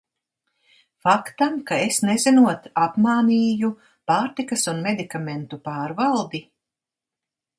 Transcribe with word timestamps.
Faktam, 1.07 1.57
ka 1.71 1.77
es 1.89 1.99
nezinot 2.09 2.65
apmānīju 2.85 3.69
Pārtikas 4.13 4.65
un 4.73 4.83
medikamentu 4.89 5.63
pārvaldi? 5.69 6.45